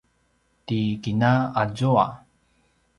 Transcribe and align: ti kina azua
ti 0.65 0.79
kina 1.03 1.31
azua 1.61 2.05